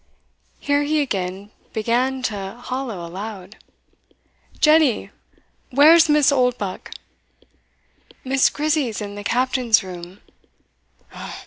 [0.59, 3.57] "Here he again began to hollow aloud
[4.59, 5.11] "Jenny,
[5.69, 6.89] where's Miss Oldbuck?"
[8.23, 10.21] "Miss Grizzy's in the captain's room."